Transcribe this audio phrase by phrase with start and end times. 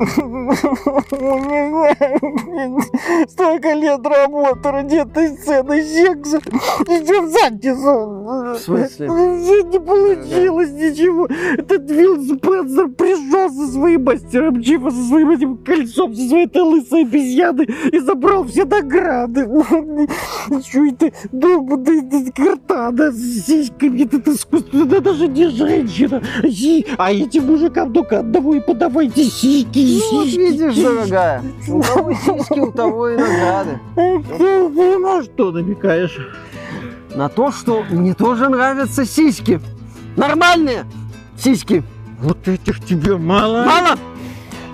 [3.28, 6.38] Столько лет работы ради этой сцены секса.
[6.86, 8.54] Идем в задницу.
[8.54, 9.08] В смысле?
[9.70, 11.28] Не получилось ничего.
[11.58, 16.62] Этот Вилл Спенсер пришел со своим мастером Чифа, со своим этим кольцом, со своей этой
[16.62, 19.46] лысой обезьяной и забрал все награды.
[20.66, 21.12] Что это?
[21.30, 26.22] Долбанная картана с сиськами, это искусство, это даже не женщина.
[26.96, 29.89] А этим мужикам только одного и подавайте сиськи.
[29.90, 33.80] Ну, вот видишь, дорогая, у кого сиськи, у того и награды.
[33.94, 36.18] Ты на что намекаешь?
[37.14, 39.60] На то, что мне тоже нравятся сиськи.
[40.16, 40.84] Нормальные
[41.36, 41.82] сиськи.
[42.20, 43.64] Вот этих тебе мало?
[43.64, 43.98] Мало!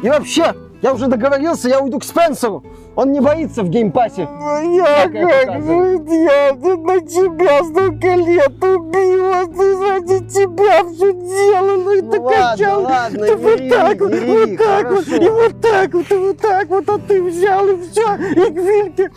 [0.02, 2.64] И вообще, я уже договорился, я уйду к Спенсеру.
[2.96, 4.26] Он не боится в Game Pass е.
[4.26, 5.74] Ну, я как же,
[6.14, 12.20] я на тебя столько лет убила, ты ради тебя все делала, ну и Ну ты
[12.20, 15.22] ладно, качал, ладно, ты не вот так вот, не вот так вот, хорошо.
[15.22, 18.56] и вот так вот, и вот так вот, а ты взял и все, и к
[18.56, 19.10] Вильке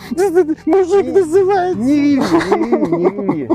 [0.66, 1.80] мужик называется.
[1.82, 3.50] Не риви, не риви, не риви.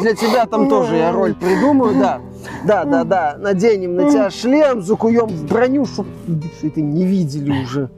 [0.00, 2.20] Для тебя там тоже я роль придумаю, да.
[2.64, 3.36] Да, да, да.
[3.38, 6.06] Наденем на тебя шлем, закуем в броню, чтоб
[6.62, 7.90] это не видели уже.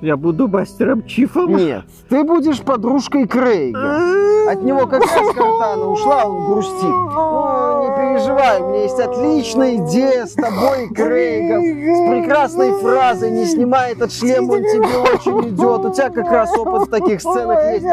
[0.00, 1.56] Я буду мастером Чифом.
[1.56, 4.48] Нет, ты будешь подружкой Крейга.
[4.48, 6.82] От него как раз Картана ушла, он грустит.
[6.82, 11.62] Ну, не переживай, у меня есть отличная идея с тобой, Крейгом.
[11.64, 15.84] С прекрасной фразой «Не снимай этот шлем, он тебе очень идет».
[15.84, 17.86] У тебя как раз опыт в таких сценах есть.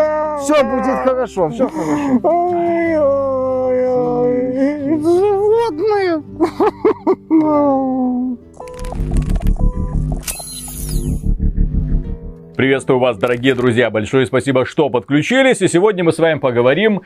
[0.43, 2.19] Все будет хорошо, все хорошо.
[5.67, 6.23] Животные.
[12.55, 13.89] Приветствую вас, дорогие друзья.
[13.89, 15.61] Большое спасибо, что подключились.
[15.61, 17.01] И сегодня мы с вами поговорим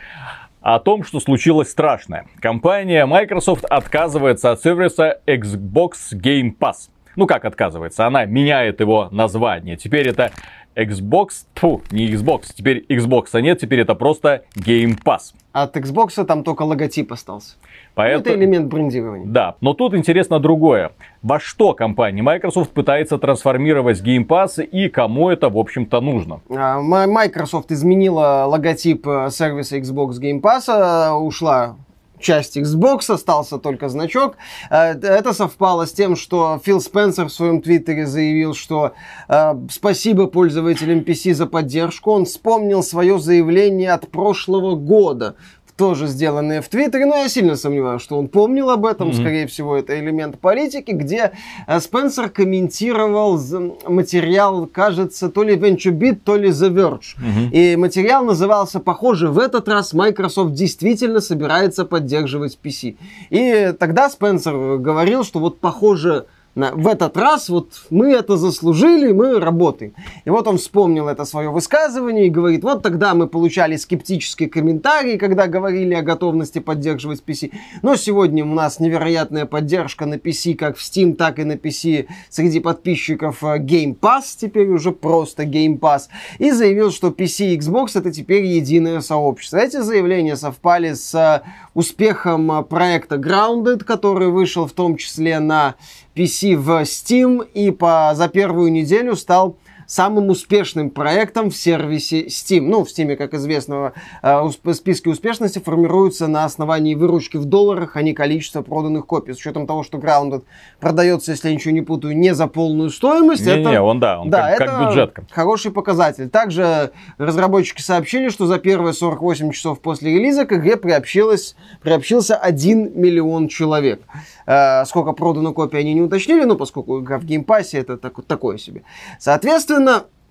[0.61, 2.28] о том, что случилось страшное.
[2.39, 6.89] Компания Microsoft отказывается от сервиса Xbox Game Pass.
[7.20, 8.08] Ну как отказывается?
[8.08, 9.75] Она меняет его название.
[9.75, 10.31] Теперь это
[10.73, 15.34] Xbox, тьфу, не Xbox, теперь Xbox, а нет, теперь это просто Game Pass.
[15.52, 17.55] От Xbox там только логотип остался.
[17.98, 18.38] Ну, Это Поэтому...
[18.38, 19.27] элемент брендирования.
[19.27, 20.93] Да, но тут интересно другое.
[21.21, 26.39] Во что компания Microsoft пытается трансформировать Game Pass и кому это, в общем-то, нужно?
[26.49, 31.76] А, Microsoft изменила логотип э, сервиса Xbox Game Pass, э, ушла
[32.19, 34.37] часть Xbox, остался только значок.
[34.69, 38.93] Э, Это совпало с тем, что Фил Спенсер в своем твиттере заявил, что
[39.27, 42.11] э, спасибо пользователям PC за поддержку.
[42.11, 45.35] Он вспомнил свое заявление от прошлого года,
[45.80, 49.08] тоже сделанное в Твиттере, но я сильно сомневаюсь, что он помнил об этом.
[49.08, 49.17] Мгм.
[49.17, 51.32] Скорее всего, это элемент политики, где
[51.67, 53.40] э, Спенсер комментировал
[53.88, 57.50] материал, кажется, то ли VentureBeat, то ли The Verge.
[57.54, 62.98] И материал назывался похоже, в этот раз Microsoft действительно собирается поддерживать PC.
[63.30, 69.39] И тогда Спенсер говорил, что вот похоже в этот раз вот мы это заслужили, мы
[69.39, 69.93] работаем.
[70.26, 75.17] И вот он вспомнил это свое высказывание и говорит, вот тогда мы получали скептические комментарии,
[75.17, 77.52] когда говорили о готовности поддерживать PC.
[77.82, 82.08] Но сегодня у нас невероятная поддержка на PC, как в Steam, так и на PC
[82.30, 86.04] среди подписчиков э, Game Pass, теперь уже просто Game Pass.
[86.39, 89.58] И заявил, что PC и Xbox это теперь единое сообщество.
[89.58, 91.42] Эти заявления совпали с э,
[91.73, 95.76] успехом э, проекта Grounded, который вышел в том числе на
[96.16, 99.58] PC в Steam и по, за первую неделю стал
[99.89, 102.61] самым успешным проектом в сервисе Steam.
[102.61, 108.04] Ну, в Steam, как известно, э, списки успешности формируются на основании выручки в долларах, а
[108.04, 109.33] не количества проданных копий.
[109.33, 110.44] С учетом того, что Grounded
[110.80, 113.42] продается, если я ничего не путаю, не за полную стоимость.
[113.42, 115.23] это- Не-не, он да, он да, как, это как бюджетка.
[115.32, 116.30] хороший показатель.
[116.30, 122.92] Также разработчики сообщили, что за первые 48 часов после релиза к игре приобщилось, приобщился 1
[122.94, 124.04] миллион человек.
[124.45, 127.98] Э, сколько продано копий они не уточнили, но поскольку игра в Game Pass е, это
[127.98, 128.83] так- такое себе.
[129.19, 129.79] Соответственно,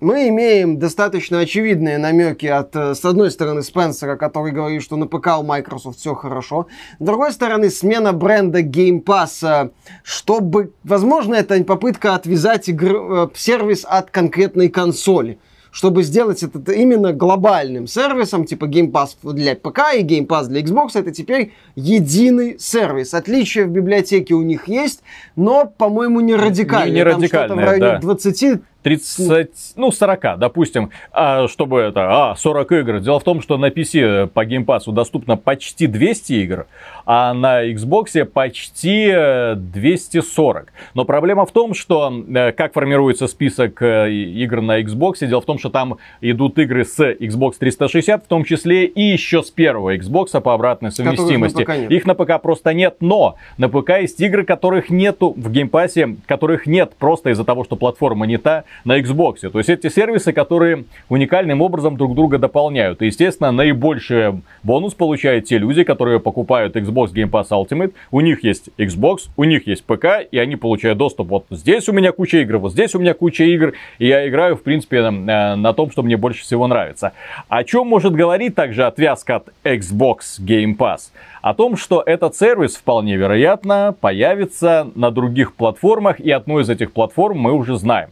[0.01, 5.07] мы имеем достаточно очевидные намеки от, э, с одной стороны, Спенсера, который говорит, что на
[5.07, 6.67] ПК у Microsoft все хорошо.
[6.99, 9.69] С другой стороны, смена бренда Game Pass, э,
[10.03, 15.39] чтобы, возможно, это попытка отвязать игр- э, сервис от конкретной консоли
[15.71, 20.61] чтобы сделать это именно глобальным сервисом, типа Game Pass для ПК и Game Pass для
[20.61, 23.13] Xbox, это теперь единый сервис.
[23.13, 25.01] Отличия в библиотеке у них есть,
[25.35, 26.93] но, по-моему, не радикальные.
[26.93, 27.99] не Там что-то радикальные, в районе да.
[27.99, 32.99] 20 30, ну, 40, допустим, а, чтобы это, а, 40 игр.
[32.99, 36.67] Дело в том, что на PC по Game Pass доступно почти 200 игр,
[37.05, 39.11] а на Xbox почти
[39.55, 40.63] 240.
[40.63, 45.41] Э, Но проблема в том, что э, как формируется список э, игр на Xbox, дело
[45.41, 49.51] в том, что там идут игры с Xbox 360, в том числе и еще с
[49.51, 51.65] первого Xbox по обратной совместимости.
[51.67, 55.69] На Их на ПК просто нет, но на ПК есть игры, которых нету в Game
[55.69, 59.49] Pass, которых нет просто из-за того, что платформа не та, на Xbox.
[59.49, 63.01] То есть эти сервисы, которые уникальным образом друг друга дополняют.
[63.01, 67.93] И, естественно, наибольший бонус получают те люди, которые покупают Xbox Game Pass Ultimate.
[68.11, 71.29] У них есть Xbox, у них есть ПК, и они получают доступ.
[71.29, 74.55] Вот здесь у меня куча игр, вот здесь у меня куча игр, и я играю,
[74.55, 77.13] в принципе, на, на том, что мне больше всего нравится.
[77.47, 81.11] О чем может говорить также отвязка от Xbox Game Pass?
[81.41, 86.91] О том, что этот сервис вполне вероятно появится на других платформах, и одну из этих
[86.91, 88.09] платформ мы уже знаем.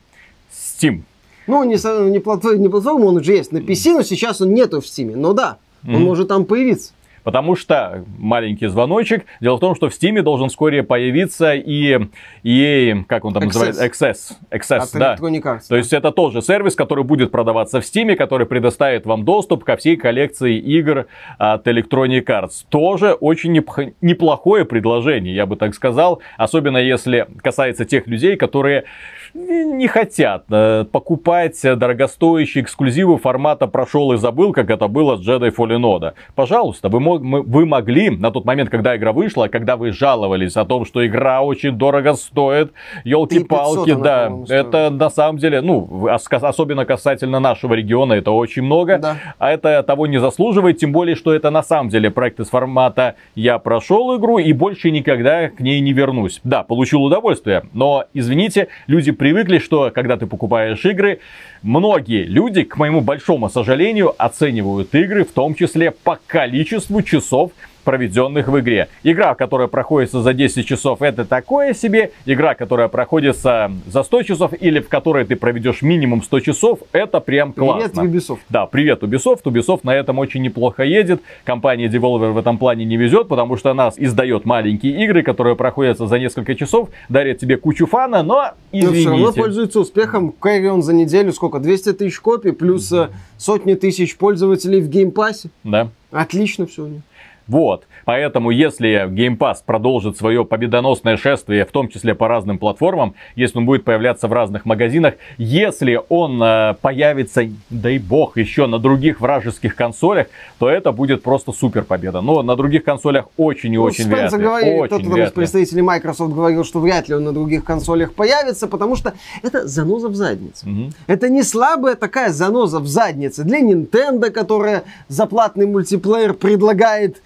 [0.52, 1.04] Steam.
[1.48, 1.76] Ну, не,
[2.10, 5.16] не, платформа, не платформа, он уже есть на PC, но сейчас он нету в Steam.
[5.16, 6.00] Но да, он mm-hmm.
[6.00, 6.92] может там появиться.
[7.28, 9.26] Потому что маленький звоночек.
[9.42, 12.00] Дело в том, что в Steam должен вскоре появиться и
[12.42, 13.46] EA, как он там Access.
[13.48, 14.16] называется, Access.
[14.50, 15.16] Access, От да.
[15.20, 19.66] Arts, То есть это тоже сервис, который будет продаваться в Steam, который предоставит вам доступ
[19.66, 21.08] ко всей коллекции игр
[21.38, 22.64] от Electronic Arts.
[22.70, 23.62] Тоже очень
[24.00, 26.22] неплохое предложение, я бы так сказал.
[26.38, 28.86] Особенно если касается тех людей, которые
[29.34, 35.54] не хотят э, покупать дорогостоящие эксклюзивы формата прошел и забыл, как это было с Jedi
[35.54, 36.14] Fallen Order.
[36.36, 40.86] Пожалуйста, вы, вы могли на тот момент, когда игра вышла, когда вы жаловались о том,
[40.86, 42.72] что игра очень дорого стоит,
[43.04, 49.18] елки-палки, да, это на самом деле, ну, особенно касательно нашего региона, это очень много, да.
[49.40, 53.16] а это того не заслуживает, тем более, что это на самом деле проект из формата
[53.36, 56.40] «я прошел игру и больше никогда к ней не вернусь».
[56.44, 61.20] Да, получил удовольствие, но, извините, люди привыкли, что когда ты покупаешь игры,
[61.62, 67.52] многие люди, к моему большому сожалению, оценивают игры, в том числе по количеству часов,
[67.88, 68.90] проведенных в игре.
[69.04, 72.12] Игра, которая проходится за 10 часов, это такое себе.
[72.26, 77.22] Игра, которая проходится за 100 часов или в которой ты проведешь минимум 100 часов, это
[77.22, 78.02] прям классно.
[78.02, 78.40] Привет, Ubisoft.
[78.50, 79.44] Да, привет, Ubisoft.
[79.46, 81.22] Ubisoft на этом очень неплохо едет.
[81.46, 86.08] Компания Devolver в этом плане не везет, потому что она издает маленькие игры, которые проходятся
[86.08, 88.88] за несколько часов, дарят тебе кучу фана, но извините.
[88.88, 90.36] Но все равно пользуется успехом.
[90.42, 91.60] Carrion за неделю сколько?
[91.60, 93.12] 200 тысяч копий, плюс mm-hmm.
[93.38, 95.52] сотни тысяч пользователей в Game Pass е.
[95.64, 95.88] Да.
[96.12, 97.02] Отлично все у них.
[97.48, 97.86] Вот.
[98.06, 103.58] Поэтому, если Game Pass продолжит свое победоносное шествие, в том числе по разным платформам, если
[103.58, 109.22] он будет появляться в разных магазинах, если он э, появится, дай бог, еще на других
[109.22, 110.28] вражеских консолях,
[110.60, 112.22] то это будет просто супер победа.
[112.22, 114.40] Но на других консолях очень и ну, очень вряд ли.
[114.40, 118.68] Говорили, очень кто-то из представителей Microsoft говорил, что вряд ли он на других консолях появится,
[118.68, 119.14] потому что
[119.44, 120.68] это заноза в заднице.
[120.68, 120.92] Угу.
[121.08, 127.22] Это не слабая такая заноза в заднице для Nintendo, которая за платный мультиплеер предлагает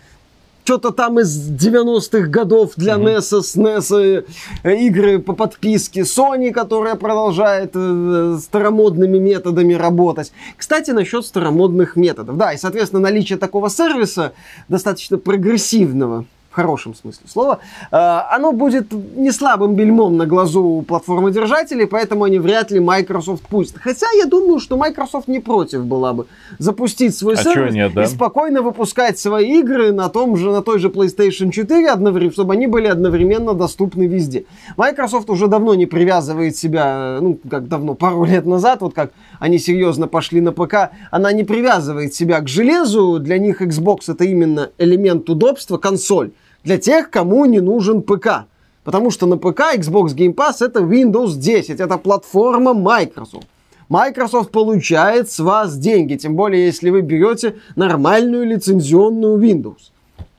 [0.72, 3.18] что-то там из 90-х годов для mm-hmm.
[3.18, 4.26] NES, SNES,
[4.64, 6.02] э, игры по подписке.
[6.04, 10.32] Sony, которая продолжает э, старомодными методами работать.
[10.56, 12.38] Кстати, насчет старомодных методов.
[12.38, 14.32] Да, и, соответственно, наличие такого сервиса
[14.70, 17.60] достаточно прогрессивного в хорошем смысле слова,
[17.92, 23.80] э, оно будет не слабым бельмом на глазу платформодержателей, поэтому они вряд ли Microsoft пустят.
[23.82, 26.28] Хотя я думаю, что Microsoft не против была бы
[26.60, 28.04] запустить свой а сервис нет, да?
[28.04, 32.54] и спокойно выпускать свои игры на, том же, на той же PlayStation 4, одновременно, чтобы
[32.54, 34.44] они были одновременно доступны везде.
[34.76, 39.58] Microsoft уже давно не привязывает себя, ну, как давно, пару лет назад, вот как они
[39.58, 44.70] серьезно пошли на ПК, она не привязывает себя к железу, для них Xbox это именно
[44.78, 46.32] элемент удобства, консоль
[46.64, 48.46] для тех, кому не нужен ПК.
[48.84, 53.48] Потому что на ПК Xbox Game Pass это Windows 10, это платформа Microsoft.
[53.90, 59.91] Microsoft получает с вас деньги, тем более если вы берете нормальную лицензионную Windows.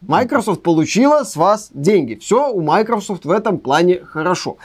[0.08, 2.16] Microsoft получила с вас деньги.
[2.16, 4.56] Все у Microsoft в этом плане хорошо.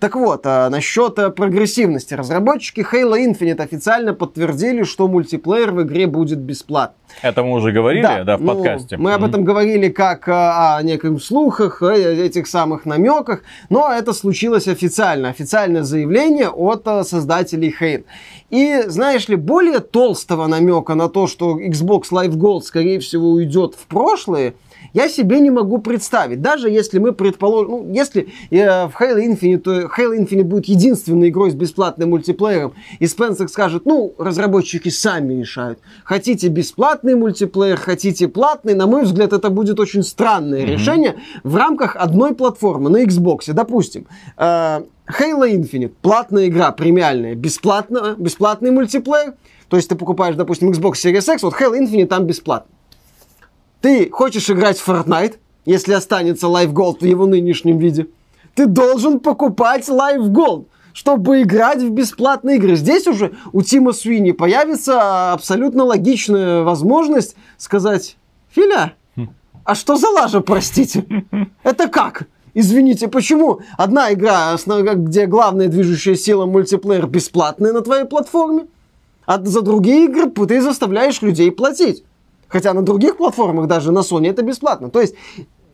[0.00, 2.14] Так вот, а, насчет а, прогрессивности.
[2.14, 6.96] Разработчики Halo Infinite официально подтвердили, что мультиплеер в игре будет бесплатным.
[7.20, 8.96] Это мы уже говорили, да, да в ну, подкасте.
[8.96, 9.14] Мы mm-hmm.
[9.14, 14.66] об этом говорили как а, о неких слухах, о этих самых намеках, но это случилось
[14.66, 15.28] официально.
[15.28, 18.04] Официальное заявление от создателей Halo.
[18.48, 23.74] И, знаешь ли, более толстого намека на то, что Xbox Live Gold, скорее всего, уйдет
[23.74, 24.54] в прошлое,
[24.92, 26.40] я себе не могу представить.
[26.40, 31.50] Даже если мы предположим, ну, если э, в Halo Infinite, Halo Infinite будет единственной игрой
[31.50, 35.78] с бесплатным мультиплеером, и Спенсер скажет, ну, разработчики сами решают.
[36.04, 40.72] Хотите бесплатный мультиплеер, хотите платный, на мой взгляд, это будет очень странное mm-hmm.
[40.72, 43.52] решение в рамках одной платформы на Xbox.
[43.52, 49.34] Допустим, э, Halo Infinite, платная игра, премиальная, бесплатно, бесплатный мультиплеер.
[49.68, 52.75] То есть ты покупаешь, допустим, Xbox Series X, вот Halo Infinite там бесплатно.
[53.80, 58.08] Ты хочешь играть в Fortnite, если останется Live Gold в его нынешнем виде,
[58.54, 60.66] ты должен покупать Live Gold
[60.96, 62.74] чтобы играть в бесплатные игры.
[62.74, 68.16] Здесь уже у Тима Суини появится абсолютно логичная возможность сказать,
[68.48, 68.94] Филя,
[69.64, 71.04] а что за лажа, простите?
[71.62, 72.28] Это как?
[72.54, 74.56] Извините, почему одна игра,
[74.94, 78.64] где главная движущая сила мультиплеер бесплатная на твоей платформе,
[79.26, 82.04] а за другие игры ты заставляешь людей платить?
[82.48, 84.90] Хотя на других платформах, даже на Sony, это бесплатно.
[84.90, 85.14] То есть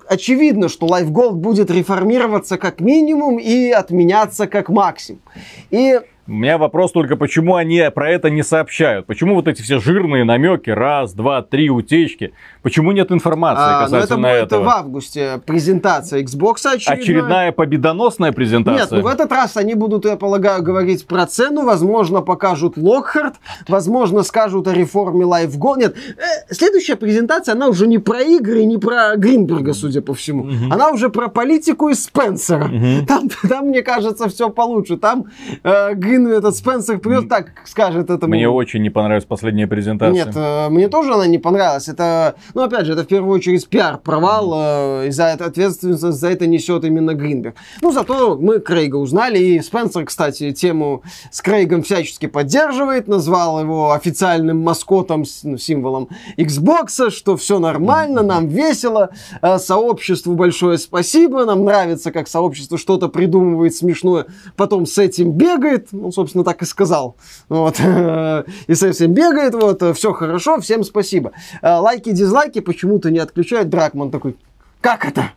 [0.08, 5.22] очевидно, что Life Gold будет реформироваться как минимум и отменяться как максимум.
[5.70, 9.06] И у меня вопрос только, почему они про это не сообщают?
[9.06, 12.32] Почему вот эти все жирные намеки, раз, два, три утечки?
[12.62, 14.64] Почему нет информации а, ну, касательно это этого?
[14.64, 17.02] в августе презентация Xbox очередная.
[17.02, 18.82] Очередная победоносная презентация?
[18.82, 23.34] Нет, ну в этот раз они будут, я полагаю, говорить про цену, возможно, покажут Lockhart,
[23.68, 25.78] возможно, скажут о реформе Live Gold.
[25.78, 30.44] Нет, э, следующая презентация, она уже не про игры, не про Гринберга, судя по всему.
[30.44, 30.72] Угу.
[30.72, 32.66] Она уже про политику и Спенсера.
[32.66, 33.06] Угу.
[33.06, 34.96] Там, там, мне кажется, все получше.
[34.96, 35.26] Там
[35.64, 38.34] э, Грин, этот Спенсер придет, так скажет этому.
[38.34, 40.24] Мне очень не понравилась последняя презентация.
[40.24, 41.88] Нет, э, мне тоже она не понравилась.
[41.88, 46.28] Это ну, опять же, это в первую очередь пиар-провал, э, и за это ответственность за
[46.28, 47.56] это несет именно Гринберг.
[47.80, 53.92] Ну, зато мы Крейга узнали, и Спенсер, кстати, тему с Крейгом всячески поддерживает, назвал его
[53.92, 61.64] официальным маскотом, ну, символом Xbox, что все нормально, нам весело, э, сообществу большое спасибо, нам
[61.64, 67.16] нравится, как сообщество что-то придумывает смешное, потом с этим бегает, ну, собственно, так и сказал,
[67.48, 67.80] вот,
[68.66, 71.32] и с этим бегает, вот, все хорошо, всем спасибо.
[71.62, 73.68] Э, лайки, дизлайки, дизлайки почему-то не отключает.
[73.68, 74.36] Дракман такой,
[74.80, 75.32] как это?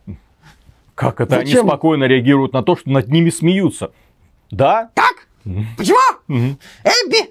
[0.94, 1.36] Как это?
[1.36, 1.60] Зачем?
[1.60, 3.92] Они спокойно реагируют на то, что над ними смеются.
[4.50, 4.90] Да?
[4.94, 5.28] Как?
[5.76, 5.98] Почему?
[6.28, 7.30] Эбби,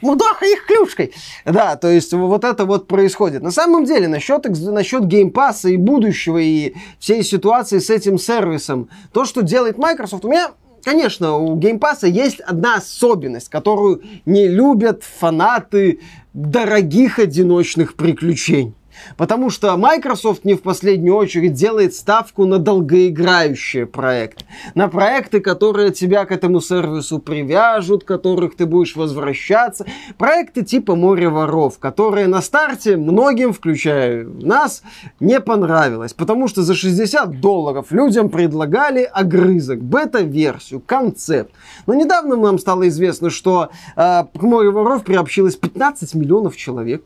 [0.00, 1.12] мудоха их клюшкой.
[1.44, 3.42] Да, то есть вот это вот происходит.
[3.42, 9.24] На самом деле, насчет, насчет геймпасса и будущего, и всей ситуации с этим сервисом, то,
[9.24, 10.50] что делает Microsoft, у меня
[10.84, 16.00] Конечно, у геймпасса есть одна особенность, которую не любят фанаты
[16.32, 18.74] дорогих одиночных приключений.
[19.16, 24.44] Потому что Microsoft не в последнюю очередь делает ставку на долгоиграющие проекты.
[24.74, 29.86] На проекты, которые тебя к этому сервису привяжут, которых ты будешь возвращаться.
[30.16, 34.82] Проекты типа «Море воров», которые на старте многим, включая нас,
[35.20, 36.12] не понравилось.
[36.12, 41.52] Потому что за 60 долларов людям предлагали огрызок, бета-версию, концепт.
[41.86, 47.04] Но недавно нам стало известно, что э, к «Море воров» приобщилось 15 миллионов человек.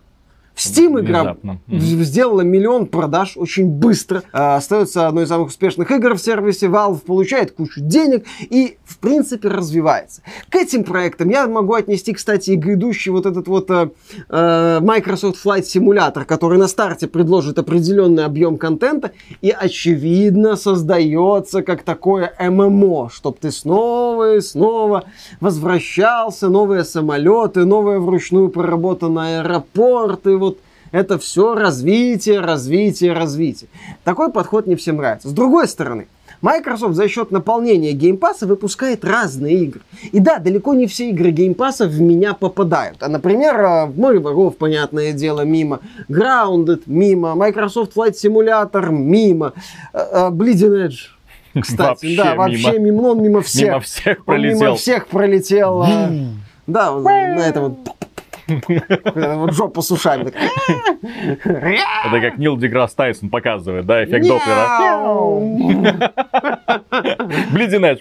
[0.66, 1.36] Steam игра
[1.68, 4.22] сделала миллион продаж очень быстро.
[4.32, 6.66] А, остается одной из самых успешных игр в сервисе.
[6.66, 10.22] Valve получает кучу денег и, в принципе, развивается.
[10.48, 13.90] К этим проектам я могу отнести, кстати, и грядущий вот этот вот э,
[14.28, 21.82] э Microsoft Flight Simulator, который на старте предложит определенный объем контента и, очевидно, создается как
[21.82, 25.04] такое ММО, чтобы ты снова и снова
[25.40, 30.51] возвращался, новые самолеты, новые вручную проработанные аэропорты, вот
[30.92, 33.68] это все развитие, развитие, развитие.
[34.04, 35.28] Такой подход не всем нравится.
[35.28, 36.06] С другой стороны,
[36.42, 39.80] Microsoft за счет наполнения Game Pass а выпускает разные игры.
[40.10, 43.02] И да, далеко не все игры Game Pass а в меня попадают.
[43.02, 45.80] А, например, в Море воров, понятное дело, мимо.
[46.08, 47.34] Grounded мимо.
[47.34, 49.54] Microsoft Flight Simulator мимо.
[49.92, 51.08] Э, э, Bleeding Edge
[51.60, 53.68] кстати, вообще да, вообще мимо, мимо, он мимо всех.
[53.68, 54.60] Мимо всех пролетел.
[54.60, 55.86] Мимо всех пролетел.
[56.66, 57.78] да, на этом вот
[59.52, 60.32] жопу с ушами.
[61.02, 64.78] Это как Нил Деграсс Тайсон показывает, да, эффект Доплера.
[67.52, 67.98] Блидинэдж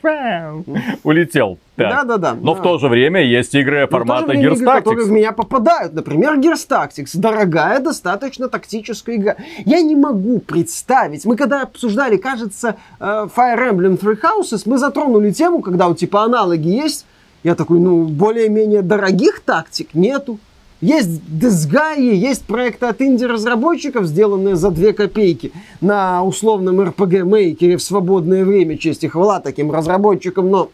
[1.04, 1.58] улетел.
[1.78, 2.34] Да, да, да.
[2.40, 4.78] Но в то же время есть игры формата Gears Tactics.
[4.78, 5.94] которые в меня попадают.
[5.94, 7.12] Например, Gears Tactics.
[7.16, 9.36] Дорогая, достаточно тактическая игра.
[9.66, 11.26] Я не могу представить.
[11.26, 16.24] Мы когда обсуждали, кажется, э, Fire Emblem Three Houses, мы затронули тему, когда у типа
[16.24, 17.06] аналоги есть
[17.44, 20.40] я такой, ну, более-менее дорогих тактик нету.
[20.80, 28.44] Есть дизгаи, есть проекты от инди-разработчиков, сделанные за 2 копейки на условном RPG-мейкере в свободное
[28.44, 28.78] время.
[28.78, 30.72] Честь и хвала таким разработчикам, но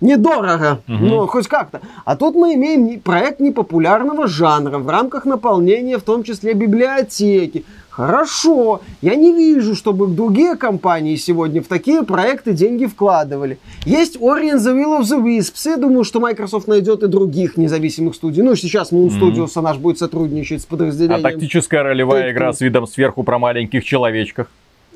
[0.00, 0.96] недорого, угу.
[0.96, 1.80] но хоть как-то.
[2.04, 7.64] А тут мы имеем проект непопулярного жанра в рамках наполнения, в том числе библиотеки.
[7.98, 13.58] Хорошо, я не вижу, чтобы другие компании сегодня в такие проекты деньги вкладывали.
[13.84, 15.68] Есть Ori and the Will of the Wisps.
[15.68, 18.44] Я думаю, что Microsoft найдет и других независимых студий.
[18.44, 19.62] Ну, сейчас Moon Studios, mm-hmm.
[19.62, 21.26] наш будет сотрудничать с подразделением.
[21.26, 24.48] А тактическая ролевая игра с видом сверху про маленьких человечках?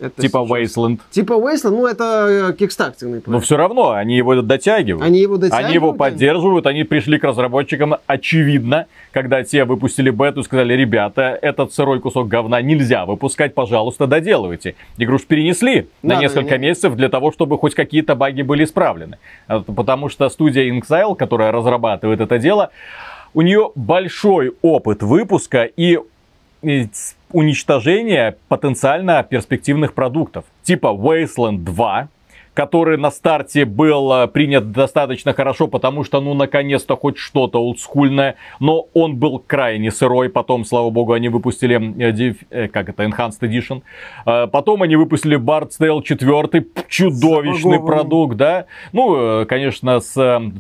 [0.03, 0.77] Это типа сейчас.
[0.77, 0.99] Wasteland.
[1.11, 3.29] Типа Wasteland, ну это э, кикстартерный проект.
[3.29, 5.07] Но все равно они его дотягивают.
[5.07, 5.65] Они его дотягивают?
[5.67, 11.39] Они его поддерживают, они пришли к разработчикам, очевидно, когда те выпустили бету и сказали, ребята,
[11.41, 14.75] этот сырой кусок говна нельзя выпускать, пожалуйста, доделывайте.
[14.99, 18.65] Игру ж перенесли на Да, несколько не- месяцев для того, чтобы хоть какие-то баги были
[18.65, 19.19] исправлены.
[19.47, 22.71] А, Потому что студия Inxile, которая разрабатывает это дело,
[23.35, 25.99] у нее большой опыт выпуска и
[27.33, 30.45] уничтожения потенциально перспективных продуктов.
[30.63, 32.09] Типа Wasteland 2,
[32.55, 38.35] который на старте был э, принят достаточно хорошо, потому что, ну, наконец-то хоть что-то олдскульное,
[38.61, 43.41] но он был крайне сырой, потом, слава богу, они выпустили, э, э, как это, Enhanced
[43.41, 43.83] Edition,
[44.49, 50.13] потом они выпустили Bard's Tale 4, п- чудовищный продукт, да, ну, конечно, с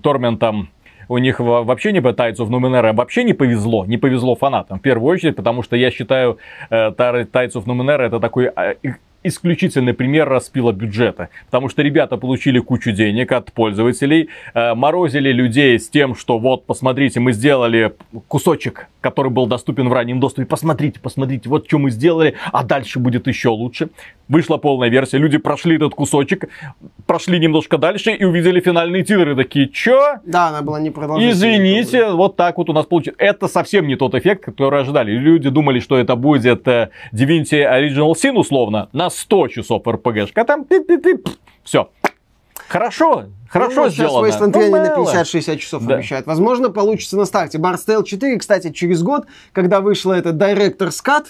[0.02, 0.70] Торментом
[1.08, 4.78] у них во- вообще не Tides of Numenera вообще не повезло, не повезло фанатам.
[4.78, 6.38] В первую очередь, потому что я считаю
[6.70, 6.90] э,
[7.54, 8.50] of Numenera это такой
[8.82, 8.90] и-
[9.24, 11.28] исключительный пример распила бюджета.
[11.46, 16.66] Потому что ребята получили кучу денег от пользователей, э, морозили людей с тем, что вот,
[16.66, 17.92] посмотрите, мы сделали
[18.28, 20.46] кусочек, который был доступен в раннем доступе.
[20.46, 23.90] Посмотрите, посмотрите, вот что мы сделали, а дальше будет еще лучше.
[24.28, 26.48] Вышла полная версия, люди прошли этот кусочек,
[27.06, 29.36] прошли немножко дальше и увидели финальные титры.
[29.36, 30.14] Такие, чё?
[30.24, 30.90] Да, она была не.
[30.90, 33.16] Извините, вот так вот у нас получилось.
[33.18, 35.10] Это совсем не тот эффект, который ожидали.
[35.10, 40.30] Люди думали, что это будет э, Divinity Original Sin условно на 100 часов RPG.
[40.34, 40.66] А там
[41.64, 41.90] все.
[42.68, 44.26] Хорошо, хорошо ну, сейчас сделано.
[44.26, 45.12] Wasteland 3 Ну, на мало.
[45.12, 45.94] 50-60 часов Да.
[45.96, 46.26] обещают.
[46.26, 47.58] Возможно, получится на старте.
[47.58, 51.26] Bard's Tale 4, кстати, через год, когда вышла эта Director's Cut,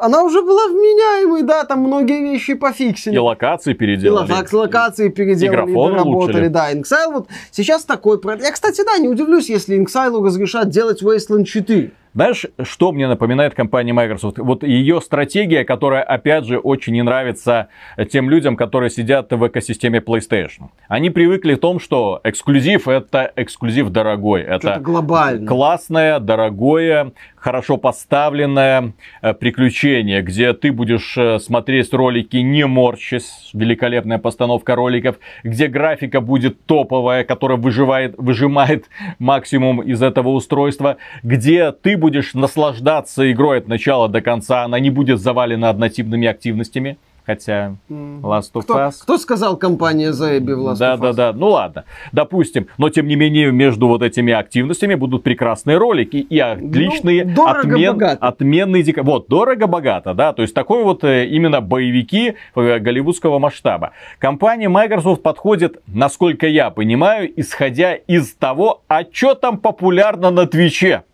[0.00, 3.14] она уже была вменяемой, да, там многие вещи пофиксили.
[3.14, 4.28] И локации И переделали.
[4.28, 6.72] локац- локации переделали, и графон доработали, да.
[6.72, 8.42] Inxile вот сейчас такой проект.
[8.42, 11.92] Я, кстати, да, не удивлюсь, если Inxile разрешат делать Wasteland 4.
[12.14, 14.38] Знаешь, что мне напоминает компания Microsoft?
[14.38, 17.68] Вот ее стратегия, которая, опять же, очень не нравится
[18.12, 20.68] тем людям, которые сидят в экосистеме PlayStation.
[20.86, 24.42] Они привыкли к тому, что эксклюзив это эксклюзив дорогой.
[24.42, 25.44] Это глобально.
[25.44, 27.12] классное, дорогое,
[27.44, 35.16] хорошо поставленное э, приключение, где ты будешь э, смотреть ролики не морщась, великолепная постановка роликов,
[35.42, 38.86] где графика будет топовая, которая выживает, выжимает
[39.18, 44.90] максимум из этого устройства, где ты будешь наслаждаться игрой от начала до конца, она не
[44.90, 46.98] будет завалена однотипными активностями.
[47.26, 48.92] Хотя Last of Кто, Us...
[49.00, 51.14] кто сказал компания Заеби в Last Да, of Us?
[51.14, 51.32] да.
[51.32, 52.66] Ну ладно, допустим.
[52.76, 58.18] Но тем не менее, между вот этими активностями будут прекрасные ролики и отличные, Ну, дорого-богато.
[58.26, 60.34] отменные дика- Вот, дорого-богато, да.
[60.34, 63.92] То есть такой вот э, именно боевики э, голливудского масштаба.
[64.18, 71.04] Компания Microsoft подходит, насколько я понимаю, исходя из того, а что там популярно на Твиче.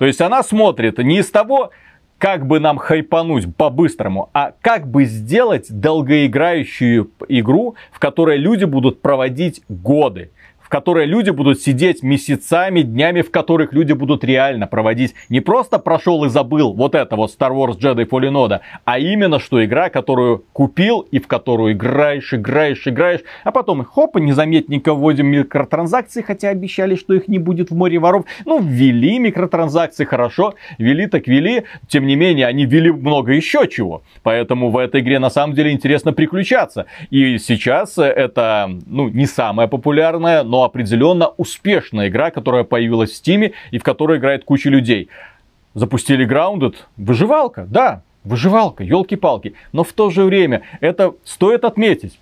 [0.00, 1.72] То есть она смотрит не из того,
[2.16, 9.02] как бы нам хайпануть по-быстрому, а как бы сделать долгоиграющую игру, в которой люди будут
[9.02, 10.30] проводить годы
[10.70, 15.14] которой люди будут сидеть месяцами, днями, в которых люди будут реально проводить.
[15.28, 19.40] Не просто прошел и забыл вот это вот Star Wars Jedi Fallen Order, а именно
[19.40, 25.26] что игра, которую купил и в которую играешь, играешь, играешь, а потом хоп, незаметненько вводим
[25.26, 28.24] микротранзакции, хотя обещали, что их не будет в море воров.
[28.46, 34.02] Ну, ввели микротранзакции, хорошо, ввели так ввели, тем не менее, они ввели много еще чего.
[34.22, 36.86] Поэтому в этой игре на самом деле интересно приключаться.
[37.10, 43.52] И сейчас это, ну, не самая популярная, но определенно успешная игра, которая появилась в Стиме
[43.70, 45.08] и в которой играет куча людей.
[45.74, 49.54] Запустили Grounded, выживалка, да, выживалка, елки-палки.
[49.72, 52.18] Но в то же время это стоит отметить.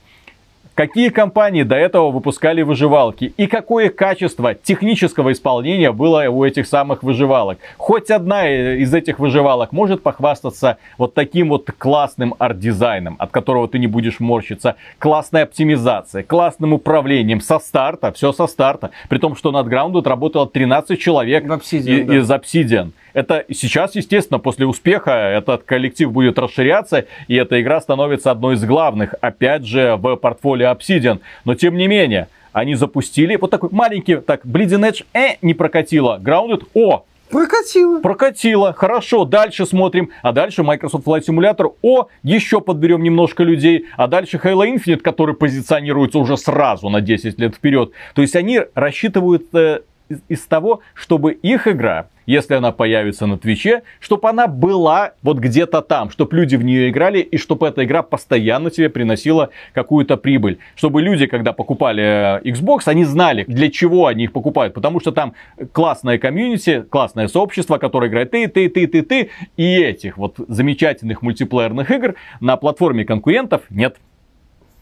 [0.78, 7.02] Какие компании до этого выпускали выживалки и какое качество технического исполнения было у этих самых
[7.02, 7.58] выживалок.
[7.78, 13.80] Хоть одна из этих выживалок может похвастаться вот таким вот классным арт-дизайном, от которого ты
[13.80, 18.92] не будешь морщиться, классной оптимизацией, классным управлением со старта, все со старта.
[19.08, 22.16] При том, что над Grounded работало 13 человек Obsidian, и- да.
[22.18, 22.92] из Obsidian.
[23.18, 28.64] Это сейчас, естественно, после успеха этот коллектив будет расширяться, и эта игра становится одной из
[28.64, 31.18] главных, опять же, в портфолио Obsidian.
[31.44, 36.20] Но тем не менее, они запустили вот такой маленький, так, Bleeding Edge, э, не прокатило.
[36.22, 37.98] Grounded, о, Прокатило.
[38.00, 44.06] прокатило, хорошо, дальше смотрим, а дальше Microsoft Flight Simulator, о, еще подберем немножко людей, а
[44.06, 47.90] дальше Halo Infinite, который позиционируется уже сразу на 10 лет вперед.
[48.14, 53.38] То есть они рассчитывают э, из- из того, чтобы их игра если она появится на
[53.38, 57.86] Твиче, чтобы она была вот где-то там, чтобы люди в нее играли, и чтобы эта
[57.86, 60.58] игра постоянно тебе приносила какую-то прибыль.
[60.74, 62.02] Чтобы люди, когда покупали
[62.44, 64.74] э, Xbox, они знали, для чего они их покупают.
[64.74, 65.32] Потому что там
[65.72, 69.30] классное комьюнити, классное сообщество, которое играет ты, ты, ты, ты, ты.
[69.56, 73.96] И этих вот замечательных мультиплеерных игр на платформе конкурентов нет.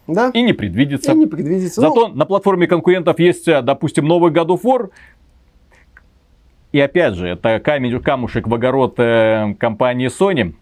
[0.07, 0.31] Да?
[0.33, 1.11] И не предвидится.
[1.11, 1.81] И не предвидится.
[1.81, 2.15] Зато ну...
[2.15, 4.89] на платформе конкурентов есть, э, допустим, новый God of War.
[6.71, 10.53] И опять же, это камень, камушек в огород э, компании Sony.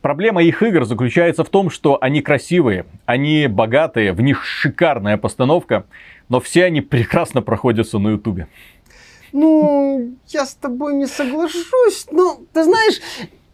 [0.00, 5.84] Проблема их игр заключается в том, что они красивые, они богатые, в них шикарная постановка,
[6.28, 8.48] но все они прекрасно проходятся на Ютубе.
[9.32, 12.06] Ну, я с тобой не соглашусь.
[12.10, 13.00] Но, ты знаешь,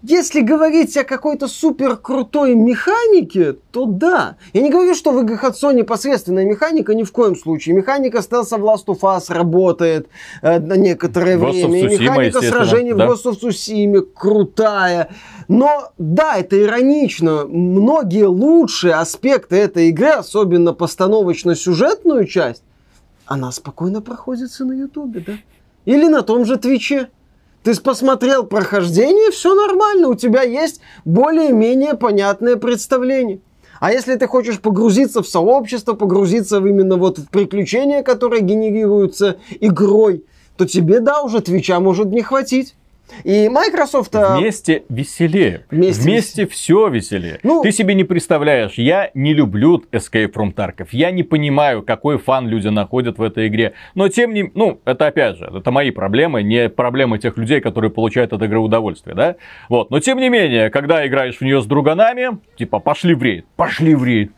[0.06, 4.36] если говорить о какой-то супер крутой механике, то да.
[4.52, 7.74] Я не говорю, что в Sony непосредственная механика, ни в коем случае.
[7.74, 10.08] Механика стелса в Last of Us работает
[10.42, 11.86] э, на некоторое Ghost время.
[11.86, 13.06] Tsushima, механика сражений да.
[13.06, 15.08] в Ghost of Tsushima крутая.
[15.48, 17.46] Но да, это иронично.
[17.46, 22.62] Многие лучшие аспекты этой игры, особенно постановочно-сюжетную часть,
[23.24, 25.32] она спокойно проходится на Ютубе, да?
[25.86, 27.08] Или на том же Твиче.
[27.64, 33.40] Ты посмотрел прохождение, все нормально, у тебя есть более-менее понятное представление.
[33.81, 39.38] А если ты хочешь погрузиться в сообщество, погрузиться в именно вот в приключения, которые генерируются
[39.61, 40.27] игрой,
[40.59, 42.74] то тебе, да, уже Твича может не хватить.
[43.22, 44.14] И Microsoft...
[44.16, 45.64] а, Вместе веселее.
[45.70, 47.38] Вместе Вместе, все веселее.
[47.42, 50.88] Ну- Ты себе не представляешь, я не люблю Escape from Tarkov.
[50.92, 53.74] Я не понимаю, какой фан люди находят в этой игре.
[53.94, 54.50] Но тем не...
[54.54, 58.58] Ну, это опять же, это мои проблемы, не проблемы тех людей, которые получают от игры
[58.58, 59.36] удовольствие, да?
[59.68, 59.90] Вот.
[59.90, 63.94] Но тем не менее, когда играешь в нее с друганами, типа, пошли в рейд, пошли
[63.94, 64.32] в рейд.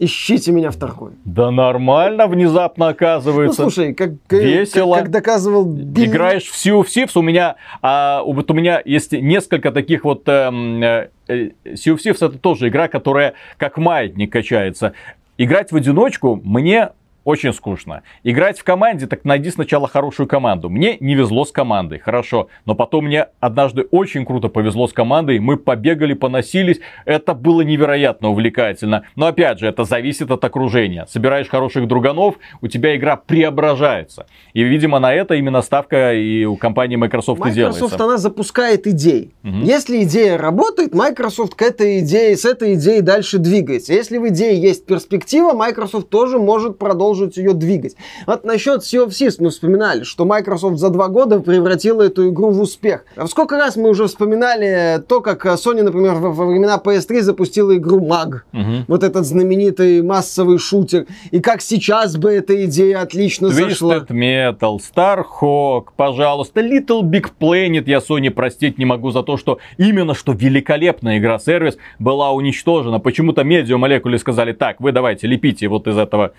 [0.00, 1.14] Ищите меня в Таркове.
[1.24, 3.62] Да нормально внезапно Ну, оказывается.
[3.62, 4.94] слушай, как, Весело.
[4.94, 8.82] как, как доказывал Билли- Играешь в Sea of Thieves, у меня, а, вот у меня
[8.84, 10.28] есть несколько таких вот...
[10.28, 11.34] эм, э, э,
[11.74, 14.94] sea of Thieves это тоже игра, которая как маятник качается.
[15.38, 16.90] Играть в одиночку мне
[17.24, 18.02] очень скучно.
[18.22, 20.68] Играть в команде, так найди сначала хорошую команду.
[20.68, 22.48] Мне не везло с командой, хорошо.
[22.66, 25.38] Но потом мне однажды очень круто повезло с командой.
[25.38, 26.80] Мы побегали, поносились.
[27.06, 29.04] Это было невероятно увлекательно.
[29.16, 31.06] Но опять же, это зависит от окружения.
[31.08, 34.26] Собираешь хороших друганов, у тебя игра преображается.
[34.52, 38.04] И, видимо, на это именно ставка и у компании Microsoft, и Microsoft, делается.
[38.04, 39.32] она запускает идеи.
[39.42, 43.92] Если идея работает, Microsoft к этой идее, с этой идеей дальше двигается.
[43.92, 47.96] Если в идее есть перспектива, Microsoft тоже может продолжить ее двигать.
[48.26, 52.50] Вот насчет Sea of Thieves мы вспоминали, что Microsoft за два года превратила эту игру
[52.50, 53.04] в успех.
[53.16, 58.00] А сколько раз мы уже вспоминали то, как Sony, например, во, времена PS3 запустила игру
[58.00, 58.40] MAG.
[58.52, 58.84] Мгм.
[58.88, 61.06] Вот этот знаменитый массовый шутер.
[61.30, 63.96] И как сейчас бы эта идея отлично зашла.
[63.96, 69.58] Twisted Metal, Starhawk, пожалуйста, Little Big Planet я Sony простить не могу за то, что
[69.78, 72.98] именно что великолепная игра-сервис была уничтожена.
[72.98, 76.32] Почему-то Media Molecule сказали, так, вы давайте лепите вот из этого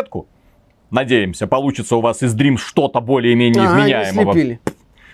[0.00, 0.26] конфетку.
[0.90, 4.58] Надеемся, получится у вас из Dream что-то более-менее не вменяемого.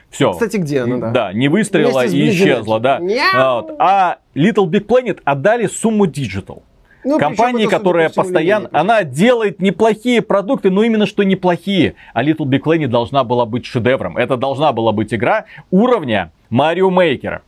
[0.09, 0.33] Все.
[0.33, 1.11] Кстати, где она, да?
[1.11, 2.99] Да, не выстрелила и исчезла, да.
[3.01, 3.75] Вот.
[3.79, 6.62] А Little Big Planet отдали сумму Digital.
[7.05, 11.94] Ну, Компании, которая постоянно, она делает неплохие продукты, но именно что неплохие.
[12.14, 14.16] А Little Big Planet должна была быть шедевром.
[14.16, 17.42] Это должна была быть игра уровня Марио Мейкера.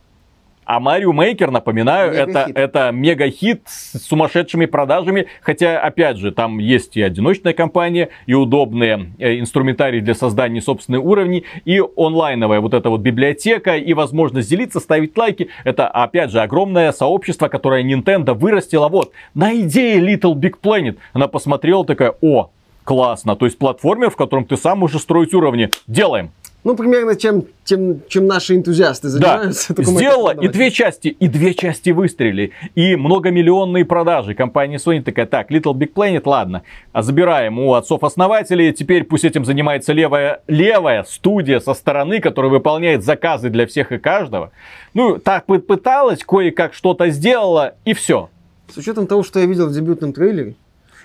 [0.69, 2.55] А Марио Мейкер, напоминаю, это, Мега-хит.
[2.55, 5.25] это мега-хит с сумасшедшими продажами.
[5.41, 11.03] Хотя, опять же, там есть и одиночная компания, и удобные э, инструментарии для создания собственных
[11.03, 15.49] уровней, и онлайновая вот эта вот библиотека, и возможность делиться, ставить лайки.
[15.63, 18.89] Это, опять же, огромное сообщество, которое Nintendo вырастила.
[18.89, 20.97] Вот, на идее Little Big Planet.
[21.13, 22.51] Она посмотрела такая, о,
[22.83, 23.35] классно.
[23.35, 25.71] То есть платформер, в котором ты сам можешь строить уровни.
[25.87, 26.29] Делаем.
[26.65, 29.73] Ну, примерно чем, тем, чем наши энтузиасты Да, занимаются.
[29.77, 34.33] мы сделала, и две части, и две части выстрелили, и многомиллионные продажи.
[34.35, 39.45] Компания Sony такая, так, Little Big Planet, ладно, а забираем у отцов-основателей, теперь пусть этим
[39.45, 44.51] занимается левая, левая студия со стороны, которая выполняет заказы для всех и каждого.
[44.93, 48.29] Ну, так пыталась, кое-как что-то сделала, и все.
[48.67, 50.55] С учетом того, что я видел в дебютном трейлере,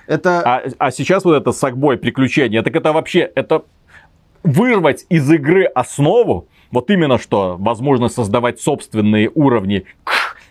[0.07, 0.43] это...
[0.45, 3.63] А, а сейчас вот это Sackboy приключение, так это вообще, это
[4.45, 9.85] вырвать из игры основу, вот именно что, возможность создавать собственные уровни,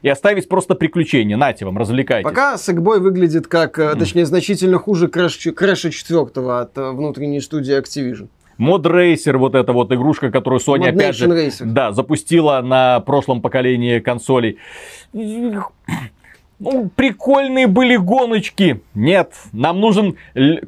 [0.01, 1.37] и оставить просто приключения.
[1.37, 2.25] Нате вам, развлекайтесь.
[2.25, 7.39] Пока Sackboy выглядит как, э, точнее, значительно хуже Crash, Crash а 4 от э, внутренней
[7.39, 8.27] студии Activision.
[8.57, 11.65] Mod Racer, вот эта вот игрушка, которую Sony Mod опять же Racer.
[11.65, 14.57] да, запустила на прошлом поколении консолей.
[16.63, 18.81] Ну, прикольные были гоночки.
[18.95, 20.15] Нет, нам нужен,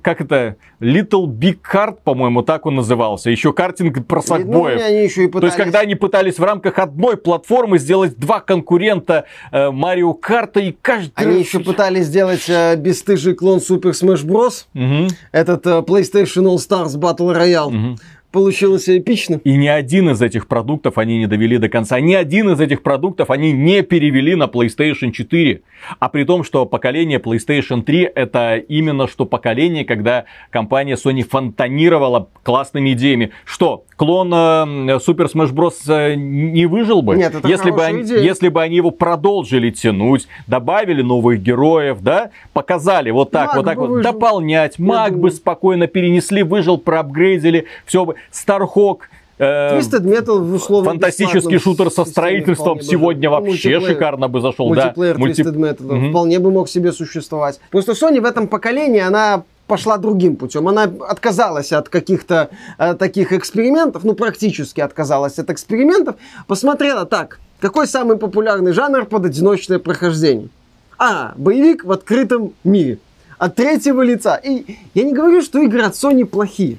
[0.02, 3.30] как это, Little Big Kart, по-моему, так он назывался.
[3.30, 4.80] Еще картинг про сакбоев.
[4.80, 5.54] Ну, они еще и пытались...
[5.54, 10.60] То есть, когда они пытались в рамках одной платформы сделать два конкурента э, Марио Карта
[10.60, 11.14] и каждый...
[11.16, 14.66] Они еще пытались сделать э, бесстыжий клон Super Smash Bros.
[14.74, 15.14] Угу.
[15.32, 17.68] Этот э, PlayStation All Stars Battle Royale.
[17.68, 17.98] Угу.
[18.36, 19.40] Получилось эпично.
[19.46, 22.02] И ни один из этих продуктов они не довели до конца.
[22.02, 25.62] Ни один из этих продуктов они не перевели на PlayStation 4.
[26.00, 32.28] А при том, что поколение PlayStation 3 это именно что поколение, когда компания Sony фонтанировала
[32.44, 33.32] классными идеями.
[33.46, 36.16] Что, клон Super Smash Bros.
[36.16, 37.16] Не выжил бы?
[37.16, 38.20] Нет, это если бы, они, идея.
[38.20, 43.66] если бы они его продолжили тянуть, добавили новых героев, да, показали вот так, маг вот
[43.66, 44.12] так вот, выжил.
[44.12, 45.22] дополнять, Я маг думаю.
[45.24, 48.16] бы спокойно перенесли, выжил, проапгрейдили, все бы.
[48.32, 49.00] Starhawk,
[49.38, 54.68] Э, Twisted Metal в условно Фантастический шутер со строительством сегодня бы, вообще шикарно бы зашел.
[54.70, 55.24] Мультиплеер да?
[55.26, 56.10] Twisted Metal угу.
[56.10, 57.60] вполне бы мог себе существовать.
[57.70, 60.68] Просто Sony в этом поколении, она пошла другим путем.
[60.68, 66.16] Она отказалась от каких-то э, таких экспериментов, ну практически отказалась от экспериментов.
[66.48, 70.50] Посмотрела так, какой самый популярный жанр под одиночное прохождение?
[70.98, 73.00] А, боевик в открытом мире.
[73.38, 74.36] От третьего лица.
[74.36, 76.78] И я не говорю, что игры от Sony плохие.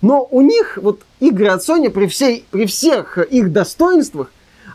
[0.00, 4.32] Но у них вот игры от Sony при, всей, при всех их достоинствах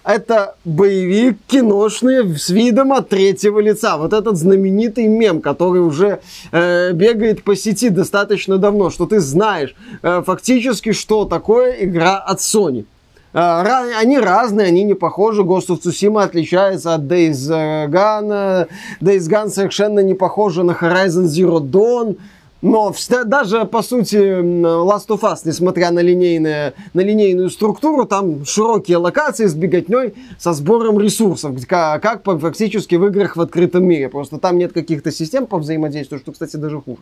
[0.08, 3.98] это боевик киношный с видом от третьего лица.
[3.98, 6.22] Вот этот знаменитый мем, который уже
[6.54, 12.40] э, бегает по сети достаточно давно, что ты знаешь э, фактически, что такое игра от
[12.40, 12.86] Sony.
[13.34, 13.64] Э,
[14.00, 15.42] они разные, они не похожи.
[15.42, 18.70] Ghost of Tsushima отличается от Days Gone.
[19.02, 22.16] Days Gone совершенно не похожа на Horizon Zero Dawn.
[22.62, 22.94] Но
[23.26, 29.46] даже, по сути, Last of Us, несмотря на, линейное, на линейную структуру, там широкие локации
[29.46, 34.10] с беготней, со сбором ресурсов, как, как фактически в играх в открытом мире.
[34.10, 37.00] Просто там нет каких-то систем по взаимодействию, что, кстати, даже хуже.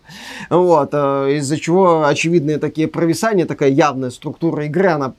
[0.50, 5.14] Вот, э, из-за чего очевидные такие провисания, такая явная структура игры, она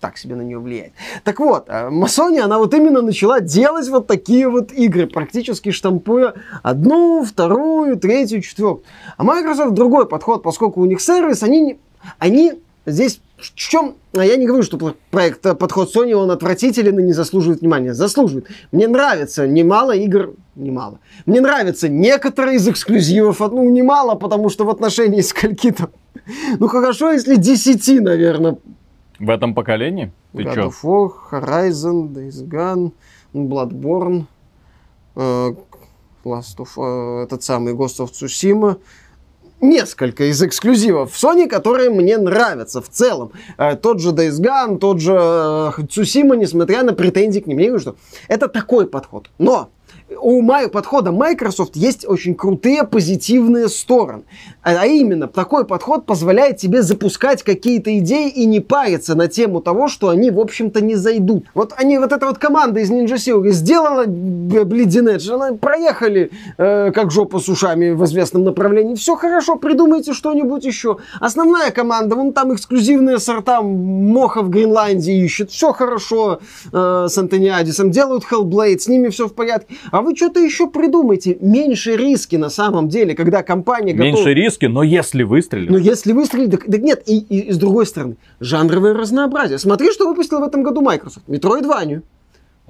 [0.00, 0.92] так себе на нее влияет.
[1.24, 6.34] Так вот, э, Sony, она вот именно начала делать вот такие вот игры, практически штампуя
[6.62, 8.84] одну, вторую, третью, четвертую.
[9.16, 11.78] А Microsoft другой подход, поскольку у них сервис, они,
[12.18, 12.54] они
[12.86, 17.02] здесь в чем, а я не говорю, что проект, э, подход Sony, он отвратителен и
[17.02, 17.94] не заслуживает внимания.
[17.94, 18.48] Заслуживает.
[18.72, 20.98] Мне нравится немало игр, немало.
[21.24, 25.90] Мне нравятся некоторые из эксклюзивов, ну, немало, потому что в отношении скольки-то,
[26.58, 28.58] ну, хорошо, если десяти, наверное,
[29.18, 30.12] в этом поколении?
[30.32, 30.68] Ты God чё?
[30.68, 32.92] of War, Horizon, Days Gone,
[33.32, 34.24] Bloodborne,
[35.16, 35.54] э,
[36.24, 38.78] Last of, э, этот самый Ghost of Tsushima.
[39.60, 43.32] Несколько из эксклюзивов Sony, которые мне нравятся в целом.
[43.56, 47.58] Э, тот же Days Gone, тот же э, Tsushima, несмотря на претензии к ним.
[47.58, 47.96] Я говорю, что
[48.28, 49.30] это такой подход.
[49.38, 49.70] Но
[50.20, 50.42] у
[50.72, 54.22] подхода Microsoft есть очень крутые позитивные стороны.
[54.62, 59.88] А именно, такой подход позволяет тебе запускать какие-то идеи и не париться на тему того,
[59.88, 61.46] что они, в общем-то, не зайдут.
[61.54, 66.90] Вот они, вот эта вот команда из Ninja Theory сделала Bleeding Edge, она проехали э,
[66.92, 68.94] как жопа с ушами в известном направлении.
[68.94, 70.98] Все хорошо, придумайте что-нибудь еще.
[71.20, 75.50] Основная команда, вон там эксклюзивные сорта моха в Гренландии ищет.
[75.50, 76.40] Все хорошо
[76.72, 77.90] э, с Антониадисом.
[77.90, 79.76] Делают Hellblade, с ними все в порядке.
[79.98, 81.36] А вы что-то еще придумайте.
[81.40, 84.32] Меньше риски на самом деле, когда компания Меньше готова...
[84.32, 85.70] риски, но если выстрелит.
[85.70, 87.02] Но если выстрелит, так, так нет.
[87.06, 89.58] И, и, и с другой стороны, жанровое разнообразие.
[89.58, 91.26] Смотри, что выпустил в этом году Microsoft.
[91.26, 92.02] Metroidvania,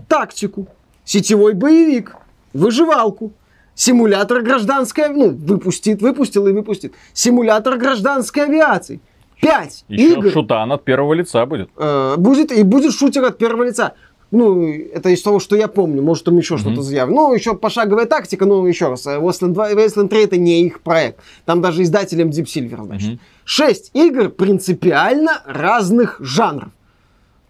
[0.09, 0.69] тактику,
[1.05, 2.17] сетевой боевик,
[2.55, 3.33] выживалку,
[3.75, 6.95] симулятор гражданской, ну, выпустит, выпустил и выпустит.
[7.13, 9.01] Симулятор гражданской авиации.
[9.41, 10.31] Пять Еще игр.
[10.31, 11.69] шутан от первого лица будет.
[11.77, 13.93] Э, будет, и будет шутер от первого лица.
[14.31, 16.03] Ну, это из того, что я помню.
[16.03, 16.59] Может, там еще mm-hmm.
[16.59, 17.29] что-то заявлено.
[17.29, 19.07] Ну, еще пошаговая тактика, ну, еще раз.
[19.07, 21.21] Wasteland 2 Wasteland 3 это не их проект.
[21.47, 23.13] Там даже издателем Deep Silver, значит.
[23.13, 23.19] Mm-hmm.
[23.45, 26.71] Шесть игр принципиально разных жанров.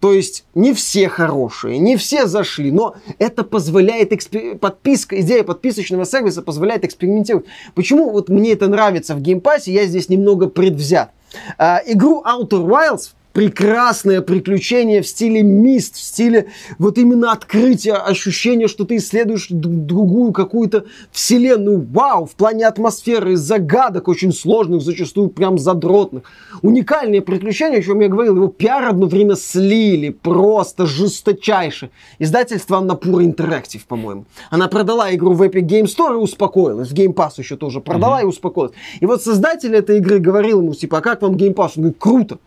[0.01, 4.57] То есть не все хорошие, не все зашли, но это позволяет экспер...
[4.57, 7.47] подписка, идея подписочного сервиса позволяет экспериментировать.
[7.75, 11.11] Почему вот мне это нравится в Game Pass е, я здесь немного предвзят.
[11.59, 16.49] А, игру Outer Wilds прекрасное приключение в стиле Myst, в стиле
[16.81, 21.87] вот именно открытия, ощущения, что ты исследуешь другую какую-то вселенную.
[21.89, 26.25] Вау, в плане атмосферы, загадок очень сложных, зачастую прям задротных.
[26.63, 31.91] Уникальное приключение, о чем я говорил, его пиар одно время слили, просто жесточайше.
[32.19, 34.25] Издательство Annapurna Interactive, по-моему.
[34.51, 36.89] Она продала игру в Epic Game Store и успокоилась.
[36.89, 38.25] В Game Pass еще тоже продала mm-hmm.
[38.25, 38.73] и успокоилась.
[38.99, 41.75] И вот создатель этой игры говорил ему, типа, а как вам Game Pass?
[41.77, 42.39] Он говорит, круто.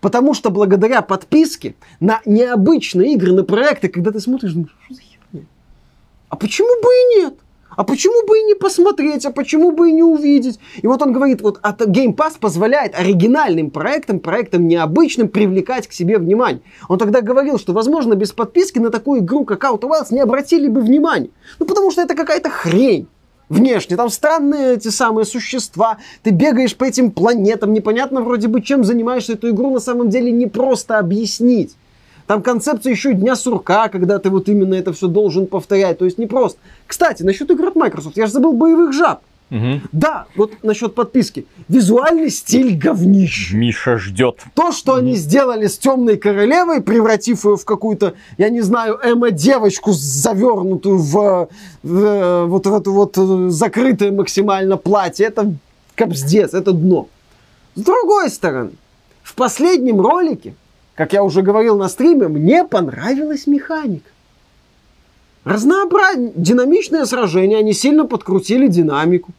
[0.00, 5.00] Потому что благодаря подписке на необычные игры, на проекты, когда ты смотришь, думаешь, что за
[5.00, 5.46] херня?
[6.28, 7.34] А почему бы и нет?
[7.76, 10.58] А почему бы и не посмотреть, а почему бы и не увидеть?
[10.82, 15.92] И вот он говорит, вот а Game Pass позволяет оригинальным проектам, проектам необычным привлекать к
[15.92, 16.60] себе внимание.
[16.88, 20.66] Он тогда говорил, что, возможно, без подписки на такую игру, как Outer Wilds, не обратили
[20.66, 21.30] бы внимания.
[21.60, 23.06] Ну, потому что это какая-то хрень
[23.48, 23.96] внешне.
[23.96, 25.98] Там странные эти самые существа.
[26.22, 30.30] Ты бегаешь по этим планетам, непонятно вроде бы, чем занимаешься эту игру на самом деле
[30.30, 31.74] не просто объяснить.
[32.26, 35.98] Там концепция еще дня сурка, когда ты вот именно это все должен повторять.
[35.98, 36.58] То есть не просто.
[36.86, 39.22] Кстати, насчет игр от Microsoft, я же забыл боевых жаб.
[39.50, 39.80] Угу.
[39.92, 41.46] Да, вот насчет подписки.
[41.68, 43.52] Визуальный стиль говнищ.
[43.52, 44.42] Миша ждет.
[44.54, 49.92] То, что они сделали с темной королевой, превратив ее в какую-то, я не знаю, эмо-девочку,
[49.92, 51.48] завернутую в,
[51.82, 55.54] в вот в это вот э, закрытое максимально платье, это
[55.94, 57.08] капздец, это дно.
[57.74, 58.72] С другой стороны,
[59.22, 60.54] в последнем ролике
[60.98, 64.10] как я уже говорил на стриме, мне понравилась механика.
[65.48, 69.32] Разнообразие, динамичное сражение, они сильно подкрутили динамику.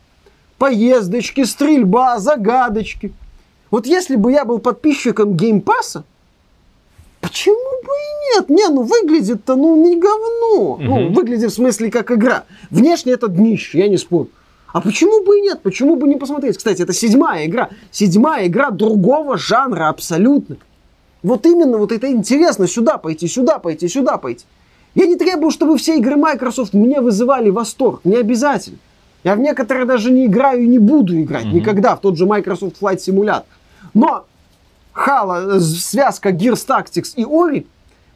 [0.58, 3.14] Поездочки, стрельба, загадочки.
[3.70, 6.04] Вот если бы я был подписчиком геймпаса,
[7.22, 8.50] почему бы и нет?
[8.50, 10.72] Не, ну выглядит-то, ну, не говно.
[10.72, 10.82] Угу.
[10.82, 12.46] Ну, выглядит в смысле как игра.
[12.72, 14.30] Внешне это днище, я не спорю.
[14.74, 15.62] А почему бы и нет?
[15.62, 16.58] Почему бы не посмотреть?
[16.58, 17.70] Кстати, это седьмая игра.
[17.92, 20.58] Седьмая игра другого жанра абсолютно.
[21.22, 24.46] Вот именно вот это интересно, сюда пойти, сюда пойти, сюда пойти.
[25.00, 28.80] Я не требую, чтобы все игры Microsoft мне вызывали восторг, не обязательно.
[29.24, 31.54] Я в некоторые даже не играю и не буду играть mm-hmm.
[31.54, 33.44] никогда в тот же Microsoft Flight Simulator.
[33.94, 34.26] Но
[34.94, 37.66] Halo, э, связка Gears Tactics и Ori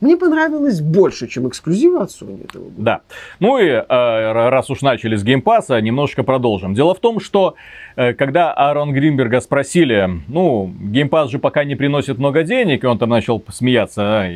[0.01, 2.75] мне понравилось больше, чем эксклюзивы от Sony этого года.
[2.77, 3.01] Да.
[3.39, 6.73] Ну и э, раз уж начали с Game Pass а, немножко продолжим.
[6.73, 7.55] Дело в том, что
[7.95, 12.87] э, когда Аарон Гринберга спросили, ну, Game Pass же пока не приносит много денег, и
[12.87, 14.27] он там начал смеяться,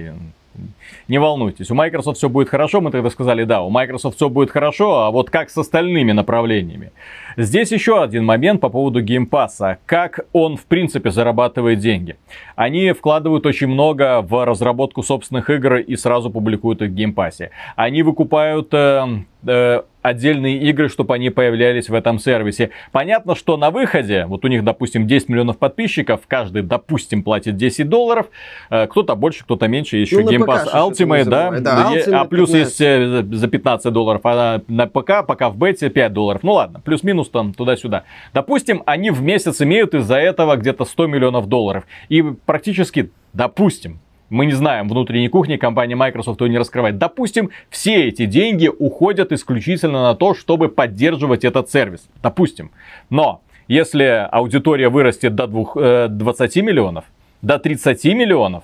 [1.07, 2.81] не волнуйтесь, у Microsoft все будет хорошо.
[2.81, 6.91] Мы тогда сказали, да, у Microsoft все будет хорошо, а вот как с остальными направлениями?
[7.37, 9.77] Здесь еще один момент по поводу Game Pass а.
[9.85, 12.15] Как он, в принципе, зарабатывает деньги.
[12.55, 17.40] Они вкладывают очень много в разработку собственных игр и сразу публикуют их в Game Pass
[17.40, 17.51] е.
[17.75, 19.05] Они выкупают э,
[19.45, 22.71] э, отдельные игры, чтобы они появлялись в этом сервисе.
[22.91, 27.89] Понятно, что на выходе, вот у них, допустим, 10 миллионов подписчиков, каждый, допустим, платит 10
[27.89, 28.27] долларов,
[28.69, 32.51] э, кто-то больше, кто-то меньше, еще ну, Game Pass Ultimate, да, да Ultimate, а плюс
[32.51, 32.55] 15.
[32.55, 36.43] есть э, за 15 долларов, а на ПК пока в бете 5 долларов.
[36.43, 38.03] Ну ладно, плюс-минус там туда-сюда.
[38.33, 41.85] Допустим, они в месяц имеют из-за этого где-то 100 миллионов долларов.
[42.09, 46.97] И практически, допустим, мы не знаем внутренней кухни компании Microsoft ее не раскрывать.
[46.97, 52.07] Допустим, все эти деньги уходят исключительно на то, чтобы поддерживать этот сервис.
[52.21, 52.71] Допустим.
[53.09, 57.05] Но если аудитория вырастет до 20 э, миллионов,
[57.41, 58.63] до 30 миллионов,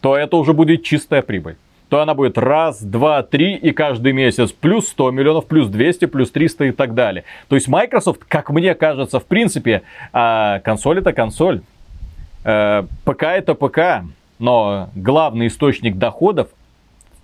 [0.00, 1.56] то это уже будет чистая прибыль
[1.88, 6.30] то она будет раз, два, три и каждый месяц плюс 100 миллионов, плюс 200, плюс
[6.30, 7.24] 300 и так далее.
[7.48, 9.82] То есть Microsoft, как мне кажется, в принципе,
[10.12, 11.62] а консоль это консоль,
[12.44, 14.04] э, ПК это ПК,
[14.38, 16.48] но главный источник доходов,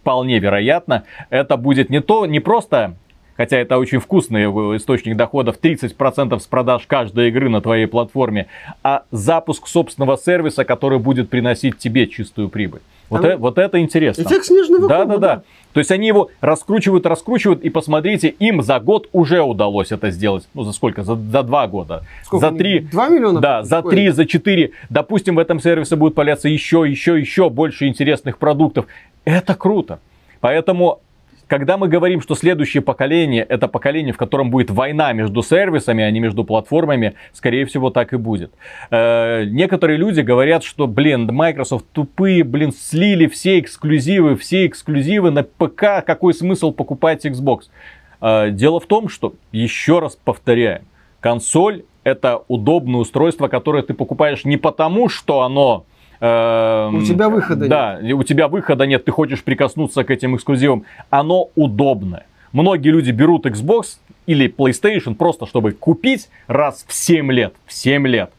[0.01, 2.95] вполне вероятно, это будет не то, не просто
[3.37, 4.45] хотя это очень вкусный
[4.77, 8.47] источник доходов, 30% с продаж каждой игры на твоей платформе,
[8.83, 12.81] а запуск собственного сервиса, который будет приносить тебе чистую прибыль.
[13.11, 14.23] Вот, э, вот это интересно.
[14.23, 15.43] Эффект снежного да, да, да.
[15.73, 20.49] То есть они его раскручивают, раскручивают, и посмотрите, им за год уже удалось это сделать.
[20.55, 21.03] Ну, за сколько?
[21.03, 22.05] За, за два года.
[22.25, 22.51] Сколько?
[22.51, 22.81] За три.
[22.81, 23.41] Два миллиона?
[23.41, 24.71] Да, за три, за четыре.
[24.89, 28.87] Допустим, в этом сервисе будет появляться еще, еще, еще больше интересных продуктов.
[29.25, 29.99] Это круто.
[30.41, 31.01] Поэтому
[31.47, 36.11] когда мы говорим, что следующее поколение это поколение, в котором будет война между сервисами, а
[36.11, 38.53] не между платформами, скорее всего так и будет.
[38.91, 45.43] Э, некоторые люди говорят, что, блин, Microsoft тупые, блин, слили все эксклюзивы, все эксклюзивы на
[45.43, 47.65] ПК, какой смысл покупать Xbox?
[48.21, 50.83] Э, дело в том, что, еще раз повторяю,
[51.21, 55.87] консоль это удобное устройство, которое ты покупаешь не потому, что оно
[56.21, 58.11] у тебя выхода да, нет.
[58.11, 60.85] Да, у тебя выхода нет, ты хочешь прикоснуться к этим эксклюзивам.
[61.11, 62.27] Оно удобное.
[62.53, 67.55] Многие люди берут Xbox или PlayStation просто, чтобы купить раз в 7 лет.
[67.67, 68.31] В 7 лет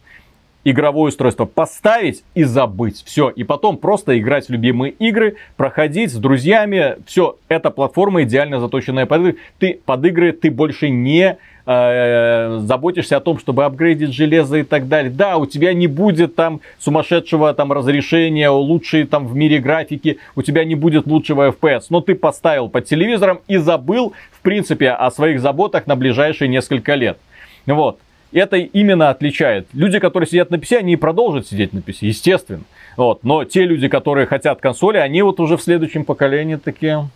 [0.66, 3.04] игровое устройство поставить и забыть.
[3.06, 3.30] Все.
[3.30, 6.98] И потом просто играть в любимые игры, проходить с друзьями.
[7.06, 7.38] Все.
[7.48, 9.36] Эта платформа идеально заточенная под игры.
[9.60, 14.88] Ты под игры ты больше не э, заботишься о том, чтобы апгрейдить железо и так
[14.88, 15.12] далее.
[15.12, 20.42] Да, у тебя не будет там сумасшедшего там разрешения, лучшей там в мире графики, у
[20.42, 25.12] тебя не будет лучшего FPS, но ты поставил под телевизором и забыл, в принципе, о
[25.12, 27.20] своих заботах на ближайшие несколько лет.
[27.68, 28.00] Вот
[28.40, 29.68] это именно отличает.
[29.74, 32.64] Люди, которые сидят на PC, они и продолжат сидеть на PC, естественно.
[32.98, 33.24] Вот.
[33.24, 37.10] Но те люди, которые хотят консоли, они вот уже в следующем поколении такие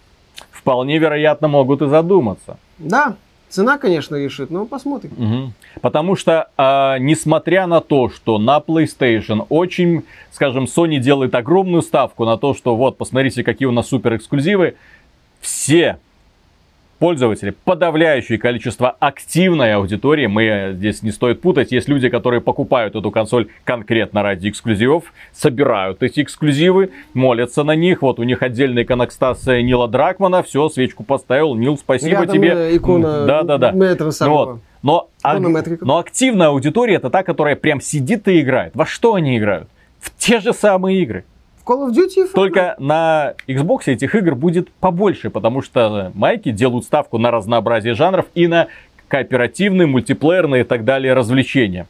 [0.51, 2.58] вполне вероятно могут и задуматься.
[2.77, 3.15] Да,
[3.49, 5.12] Цена, конечно, решит, но посмотрим.
[5.17, 5.53] Угу.
[5.82, 12.25] Потому что, э, несмотря на то, что на PlayStation очень, скажем, Sony делает огромную ставку
[12.25, 14.75] на то, что вот, посмотрите, какие у нас супер эксклюзивы,
[15.41, 15.98] все
[17.00, 23.10] пользователи, подавляющее количество активной аудитории, мы здесь не стоит путать, есть люди, которые покупают эту
[23.10, 29.47] консоль конкретно ради эксклюзивов, собирают эти эксклюзивы, молятся на них, вот у них отдельная иконостас
[29.47, 32.50] Нила Дракмана, все, свечку поставил, Нил, спасибо Рядом тебе.
[32.50, 33.85] э, икона да, да, да.
[33.85, 34.45] этого самого.
[34.45, 34.60] Вот.
[34.81, 35.85] Но, Метрика.
[35.85, 38.75] но активная аудитория это та, которая прям сидит и играет.
[38.75, 39.67] Во что они играют?
[40.00, 41.25] В те же самые игры.
[41.70, 42.28] Call of Duty.
[42.34, 48.26] Только на Xbox этих игр будет побольше, потому что майки делают ставку на разнообразие жанров
[48.34, 48.67] и на
[49.08, 51.86] кооперативные, мультиплеерные и так далее развлечения.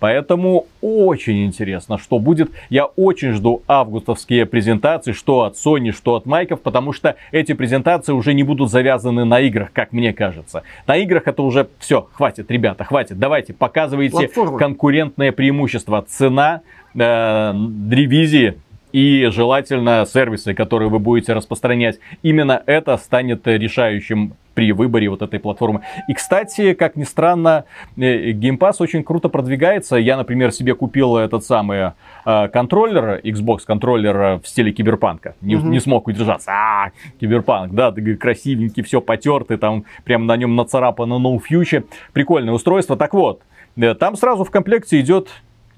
[0.00, 2.50] Поэтому очень интересно, что будет.
[2.70, 8.12] Я очень жду августовские презентации, что от Sony, что от Майков, потому что эти презентации
[8.12, 10.62] уже не будут завязаны на играх, как мне кажется.
[10.86, 13.18] На играх это уже все, хватит, ребята, хватит.
[13.18, 14.58] Давайте, показывайте Платформа.
[14.58, 16.04] конкурентное преимущество.
[16.08, 16.60] Цена,
[16.94, 17.52] э,
[17.90, 18.54] ревизии
[18.92, 21.98] и желательно сервисы, которые вы будете распространять.
[22.22, 25.82] Именно это станет решающим при выборе вот этой платформы.
[26.08, 27.64] И, кстати, как ни странно,
[27.96, 29.96] э, Game Pass очень круто продвигается.
[29.96, 31.92] Я, например, себе купил этот самый
[32.26, 35.36] э, контроллер, Xbox контроллер э, в стиле киберпанка.
[35.42, 35.70] Не, Мгм.
[35.70, 36.50] не смог удержаться.
[36.50, 41.84] А, киберпанк, да, красивенький, все потертый, там прям на нем нацарапано No Future.
[42.12, 42.96] Прикольное устройство.
[42.96, 43.42] Так вот,
[43.76, 45.28] э, там сразу в комплекте идет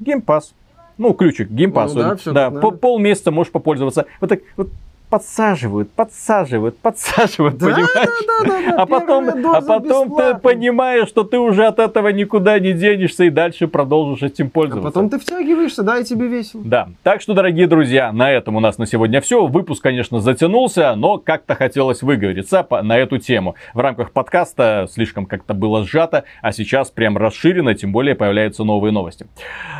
[0.00, 0.54] Game Pass.
[1.00, 1.92] Ну, ключик, Pass.
[1.94, 2.76] Ну да, да, по- надо.
[2.76, 4.04] полмесяца можешь попользоваться.
[4.20, 4.68] Вот так вот
[5.10, 7.88] подсаживают, подсаживают, подсаживают, Да, понимаешь?
[8.26, 12.58] да, да, да, А потом, а потом ты понимаешь, что ты уже от этого никуда
[12.58, 14.88] не денешься и дальше продолжишь этим А пользоваться.
[14.88, 16.62] потом ты втягиваешься, да, и тебе весело.
[16.64, 19.46] Да, так что, дорогие друзья, на этом у нас на сегодня все.
[19.46, 23.56] Выпуск, конечно, затянулся, но как-то хотелось выговориться на эту тему.
[23.74, 28.92] В рамках подкаста слишком как-то было сжато, а сейчас прям расширено, тем более появляются новые
[28.92, 29.26] новости.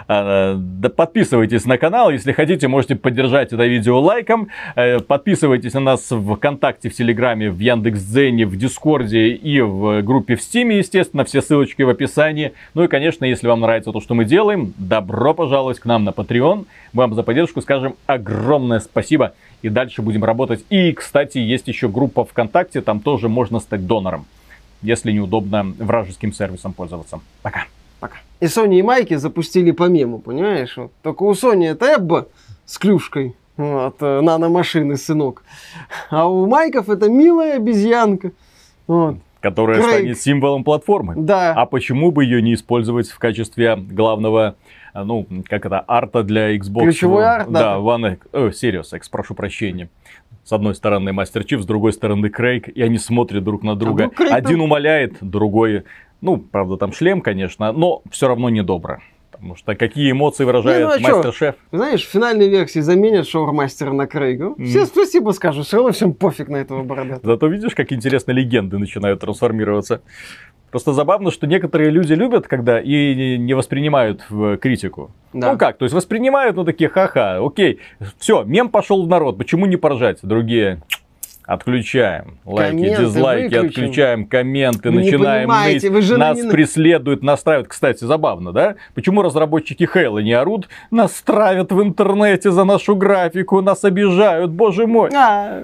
[0.08, 4.48] А, да подписывайтесь на канал, если хотите, можете поддержать это видео лайком.
[4.74, 10.34] Э, Подписывайтесь на нас в ВКонтакте, в Телеграме, в Яндекс.Дзене, в Дискорде и в группе
[10.34, 12.54] в Стиме, естественно, все ссылочки в описании.
[12.72, 16.08] Ну и, конечно, если вам нравится то, что мы делаем, добро пожаловать к нам на
[16.08, 16.64] Patreon.
[16.94, 20.64] Мы вам за поддержку скажем огромное спасибо и дальше будем работать.
[20.70, 24.24] И, кстати, есть еще группа ВКонтакте, там тоже можно стать донором,
[24.80, 27.20] если неудобно вражеским сервисом пользоваться.
[27.42, 27.66] Пока.
[28.00, 28.16] Пока.
[28.40, 30.78] И Sony и Майки запустили по мему, понимаешь?
[31.02, 32.28] Только у Sony это Эбба
[32.64, 33.34] с клюшкой.
[33.60, 35.44] Вот, э, наномашины, сынок.
[36.08, 38.32] А у Майков это милая обезьянка.
[38.86, 39.16] Вот.
[39.42, 39.96] Которая Крейг.
[39.96, 41.14] станет символом платформы.
[41.14, 41.52] Да.
[41.52, 44.56] А почему бы ее не использовать в качестве главного,
[44.94, 46.84] а, ну, как это, арта для Xbox?
[46.84, 47.60] Ключевой арт, да.
[47.60, 49.90] Да, One X, э, Serious X, прошу прощения.
[50.42, 54.04] С одной стороны Мастер Чиф, с другой стороны Крейг, и они смотрят друг на друга.
[54.04, 55.84] ну, Крейг Один умоляет, другой,
[56.22, 59.02] ну, правда, там шлем, конечно, но все равно недобро.
[59.40, 61.16] Потому что какие эмоции выражает Не, ну а?
[61.16, 61.54] Мастер-шеф?
[61.72, 64.54] Знаешь, в финальной версии заменят шоурмастера на Крейга.
[64.62, 67.32] Все спасибо скажут, все равно всем пофиг на этого бородатого.
[67.32, 70.02] Зато видишь, как интересно легенды начинают трансформироваться.
[70.70, 75.10] Просто забавно, что некоторые люди любят, когда и не воспринимают в критику.
[75.32, 75.52] Да.
[75.52, 77.80] Ну как, то есть воспринимают, ну такие, ха-ха, окей,
[78.18, 80.18] все, мем пошел в народ, почему не поржать?
[80.22, 80.82] Другие,
[81.54, 83.66] отключаем лайки, Комменты дизлайки, выключим.
[83.84, 87.68] отключаем комменты, Вы не начинаем понимаете, ныть, вы же нас на- преследуют, настраивают.
[87.68, 88.76] Кстати, забавно, да?
[88.94, 90.68] Почему разработчики Хейла не орут?
[90.92, 95.10] Нас травят в интернете за нашу графику, нас обижают, боже мой.
[95.14, 95.62] А,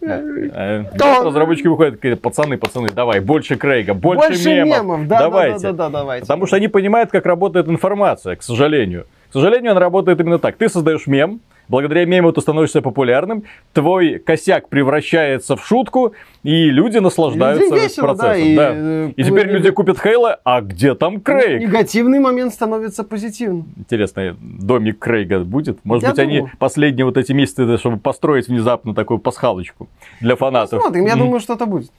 [0.00, 1.24] Э, Да.
[1.24, 5.58] Разработчики выходят, говорят, пацаны, пацаны, давай, больше Крейга, больше, Больше мемов, мемов, да, давайте.
[5.58, 6.20] да, да, да, да, давайте.
[6.22, 9.06] Потому что они понимают, как работает информация, к сожалению.
[9.30, 10.54] К сожалению, она работает именно так.
[10.56, 16.98] Ты создаешь мем, благодаря мему ты становишься популярным, твой косяк превращается в шутку, и люди
[16.98, 18.28] наслаждаются Людям весело, процессом.
[18.28, 18.70] да, и, да.
[18.74, 21.60] э, И теперь ну, люди купят Хейла, а где там Крейг?
[21.60, 23.66] Негативный момент становится позитивным.
[23.76, 25.84] Интересно, домик Крейга будет?
[25.84, 26.52] Может Я быть, они думаю.
[26.58, 29.88] последние вот эти месяцы, чтобы построить внезапно такую пасхалочку
[30.20, 30.82] для фанатов.
[30.82, 31.18] Смотрим, я М.
[31.20, 31.90] думаю, что-то будет.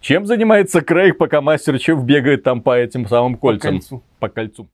[0.00, 3.70] Чем занимается Крейг, пока Мастер Чеф бегает там по этим самым кольцам?
[3.72, 4.02] кольцу.
[4.18, 4.66] По кольцу.